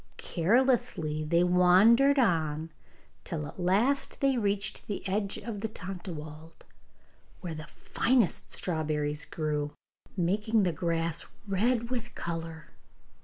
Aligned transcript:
Carelessly 0.17 1.23
they 1.23 1.43
wandered 1.43 2.17
on, 2.17 2.71
till 3.23 3.45
at 3.45 3.59
last 3.59 4.19
they 4.19 4.35
reached 4.35 4.87
the 4.87 5.07
edge 5.07 5.37
of 5.37 5.61
the 5.61 5.67
Tontlawald, 5.67 6.65
where 7.41 7.53
the 7.53 7.67
finest 7.67 8.51
strawberries 8.51 9.25
grew, 9.25 9.73
making 10.17 10.63
the 10.63 10.73
grass 10.73 11.27
red 11.47 11.91
with 11.91 12.05
their 12.15 12.15
colour. 12.15 12.69